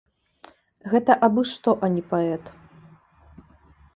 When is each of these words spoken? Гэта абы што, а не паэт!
Гэта 0.93 1.17
абы 1.27 1.43
што, 1.51 1.75
а 1.87 1.91
не 1.97 2.03
паэт! 2.13 2.45